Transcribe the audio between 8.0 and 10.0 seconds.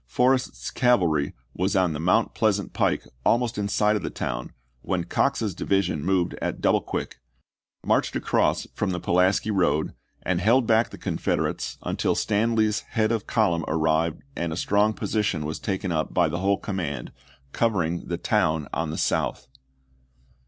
across from the Pulaski road,